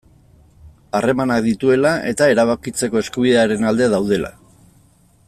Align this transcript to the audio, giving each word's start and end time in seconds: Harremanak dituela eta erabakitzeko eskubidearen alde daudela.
Harremanak 0.99 1.43
dituela 1.49 1.91
eta 2.13 2.31
erabakitzeko 2.37 3.05
eskubidearen 3.05 3.71
alde 3.73 3.91
daudela. 3.97 4.37